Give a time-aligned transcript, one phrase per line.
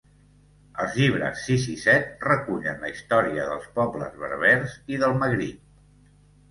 [0.85, 6.15] Els llibres sis i set recullen la història dels pobles berbers i del Magrib.